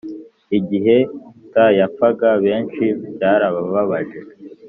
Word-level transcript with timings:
igihe 0.57 0.97
t 1.51 1.53
yapfaga 1.79 2.29
benshi 2.45 2.83
byarababaje 3.13 4.19